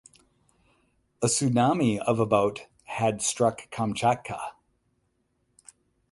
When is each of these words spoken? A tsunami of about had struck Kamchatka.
A 1.21 1.27
tsunami 1.27 1.99
of 1.99 2.19
about 2.19 2.61
had 2.85 3.21
struck 3.21 3.69
Kamchatka. 3.69 4.53